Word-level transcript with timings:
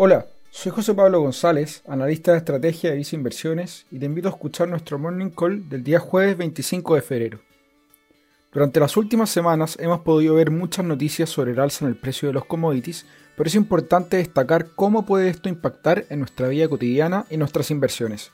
Hola, 0.00 0.26
soy 0.52 0.70
José 0.70 0.94
Pablo 0.94 1.20
González, 1.20 1.82
analista 1.88 2.30
de 2.30 2.38
estrategia 2.38 2.90
de 2.90 2.96
Visa 2.98 3.16
Inversiones, 3.16 3.84
y 3.90 3.98
te 3.98 4.06
invito 4.06 4.28
a 4.28 4.30
escuchar 4.30 4.68
nuestro 4.68 4.96
morning 4.96 5.30
call 5.30 5.68
del 5.68 5.82
día 5.82 5.98
jueves 5.98 6.36
25 6.38 6.94
de 6.94 7.02
febrero. 7.02 7.40
Durante 8.52 8.78
las 8.78 8.96
últimas 8.96 9.28
semanas 9.28 9.76
hemos 9.80 10.02
podido 10.02 10.36
ver 10.36 10.52
muchas 10.52 10.84
noticias 10.84 11.28
sobre 11.28 11.50
el 11.50 11.58
alza 11.58 11.84
en 11.84 11.90
el 11.90 11.96
precio 11.96 12.28
de 12.28 12.34
los 12.34 12.44
commodities, 12.44 13.06
pero 13.36 13.48
es 13.48 13.56
importante 13.56 14.18
destacar 14.18 14.68
cómo 14.76 15.04
puede 15.04 15.30
esto 15.30 15.48
impactar 15.48 16.04
en 16.10 16.20
nuestra 16.20 16.46
vida 16.46 16.68
cotidiana 16.68 17.26
y 17.28 17.36
nuestras 17.36 17.72
inversiones. 17.72 18.30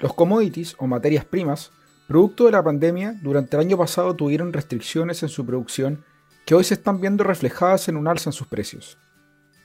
Los 0.00 0.14
commodities 0.14 0.76
o 0.78 0.86
materias 0.86 1.26
primas, 1.26 1.72
producto 2.06 2.46
de 2.46 2.52
la 2.52 2.62
pandemia, 2.62 3.18
durante 3.20 3.58
el 3.58 3.66
año 3.66 3.76
pasado 3.76 4.16
tuvieron 4.16 4.54
restricciones 4.54 5.22
en 5.22 5.28
su 5.28 5.44
producción 5.44 6.06
que 6.46 6.54
hoy 6.54 6.64
se 6.64 6.72
están 6.72 7.02
viendo 7.02 7.22
reflejadas 7.22 7.90
en 7.90 7.98
un 7.98 8.08
alza 8.08 8.30
en 8.30 8.32
sus 8.32 8.46
precios. 8.46 8.96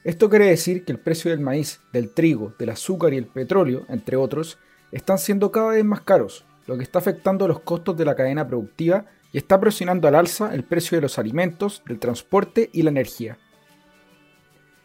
Esto 0.04 0.30
quiere 0.30 0.48
decir 0.48 0.84
que 0.84 0.92
el 0.92 1.00
precio 1.00 1.32
del 1.32 1.40
maíz, 1.40 1.80
del 1.94 2.14
trigo, 2.14 2.54
del 2.60 2.72
azúcar 2.72 3.14
y 3.14 3.18
el 3.18 3.26
petróleo, 3.26 3.86
entre 3.88 4.18
otros, 4.18 4.58
están 4.92 5.18
siendo 5.18 5.52
cada 5.52 5.70
vez 5.70 5.86
más 5.86 6.02
caros, 6.02 6.46
lo 6.68 6.78
que 6.78 6.84
está 6.84 7.00
afectando 7.00 7.48
los 7.48 7.62
costos 7.62 7.96
de 7.96 8.04
la 8.04 8.16
cadena 8.16 8.46
productiva 8.46 9.06
y 9.32 9.38
está 9.38 9.60
presionando 9.60 10.08
al 10.08 10.16
alza 10.16 10.54
el 10.54 10.66
precio 10.66 10.98
de 10.98 11.04
los 11.04 11.18
alimentos, 11.18 11.82
del 11.88 12.00
transporte 12.00 12.70
y 12.74 12.84
la 12.84 12.90
energía. 12.90 13.38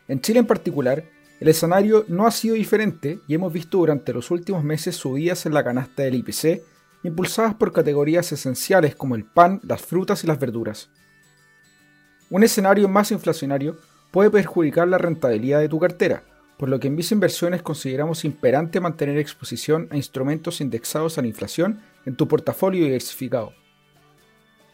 En 0.06 0.20
Chile 0.20 0.38
en 0.38 0.46
particular, 0.46 1.04
el 1.40 1.48
escenario 1.48 2.04
no 2.08 2.26
ha 2.26 2.30
sido 2.30 2.54
diferente 2.54 3.18
y 3.26 3.34
hemos 3.34 3.52
visto 3.52 3.78
durante 3.78 4.12
los 4.12 4.30
últimos 4.30 4.62
meses 4.62 4.96
subidas 4.96 5.46
en 5.46 5.54
la 5.54 5.64
canasta 5.64 6.04
del 6.04 6.14
IPC, 6.14 6.62
impulsadas 7.02 7.54
por 7.54 7.72
categorías 7.72 8.30
esenciales 8.32 8.94
como 8.94 9.16
el 9.16 9.24
pan, 9.24 9.60
las 9.64 9.82
frutas 9.82 10.22
y 10.22 10.28
las 10.28 10.38
verduras. 10.38 10.90
Un 12.30 12.44
escenario 12.44 12.88
más 12.88 13.10
inflacionario 13.10 13.76
puede 14.10 14.30
perjudicar 14.30 14.88
la 14.88 14.98
rentabilidad 14.98 15.60
de 15.60 15.68
tu 15.68 15.78
cartera, 15.78 16.22
por 16.58 16.68
lo 16.68 16.80
que 16.80 16.88
en 16.88 16.96
Visa 16.96 17.14
Inversiones 17.14 17.62
consideramos 17.62 18.24
imperante 18.24 18.80
mantener 18.80 19.18
exposición 19.18 19.88
a 19.90 19.96
instrumentos 19.96 20.60
indexados 20.60 21.18
a 21.18 21.22
la 21.22 21.28
inflación 21.28 21.80
en 22.04 22.16
tu 22.16 22.26
portafolio 22.26 22.84
diversificado. 22.84 23.52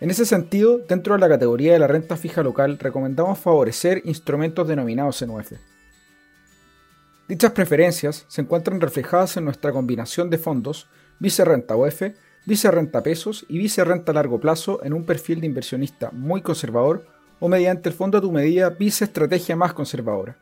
En 0.01 0.11
ese 0.11 0.27
sentido, 0.27 0.79
dentro 0.79 1.15
de 1.15 1.21
la 1.21 1.29
categoría 1.29 1.73
de 1.73 1.79
la 1.79 1.87
renta 1.87 2.17
fija 2.17 2.43
local, 2.43 2.79
recomendamos 2.79 3.39
favorecer 3.39 4.03
instrumentos 4.05 4.67
denominados 4.67 5.23
en 5.23 5.31
UF. 5.31 5.53
Dichas 7.29 7.53
preferencias 7.53 8.27
se 8.29 8.43
encuentran 8.43 8.81
reflejadas 8.81 9.37
en 9.37 9.45
nuestra 9.45 9.73
combinación 9.73 10.29
de 10.29 10.39
fondos 10.39 10.89
Vice 11.19 11.45
Renta 11.45 11.77
UF, 11.77 12.03
Vice 12.45 12.71
Renta 12.71 13.03
Pesos 13.03 13.47
y 13.49 13.57
Vice 13.57 13.83
Renta 13.85 14.13
Largo 14.13 14.41
Plazo 14.41 14.85
en 14.85 14.93
un 14.93 15.07
perfil 15.07 15.41
de 15.41 15.47
inversionista 15.47 16.11
muy 16.11 16.43
conservador 16.43 17.07
o 17.41 17.49
mediante 17.49 17.89
el 17.89 17.95
fondo 17.95 18.19
a 18.19 18.21
tu 18.21 18.33
medida 18.33 18.71
Vice 18.71 19.05
Estrategia 19.05 19.57
más 19.57 19.73
conservadora. 19.73 20.37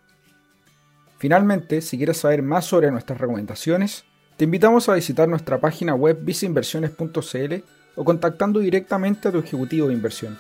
Finalmente, 1.19 1.81
si 1.81 1.97
quieres 1.97 2.17
saber 2.17 2.43
más 2.43 2.65
sobre 2.65 2.91
nuestras 2.91 3.21
recomendaciones, 3.21 4.05
te 4.37 4.45
invitamos 4.45 4.89
a 4.89 4.95
visitar 4.95 5.29
nuestra 5.29 5.61
página 5.61 5.95
web 5.95 6.19
viceinversiones.cl 6.23 7.55
o 7.95 8.05
contactando 8.05 8.61
directamente 8.61 9.29
a 9.29 9.33
tu 9.33 9.39
ejecutivo 9.39 9.89
de 9.89 9.95
inversión. 9.95 10.37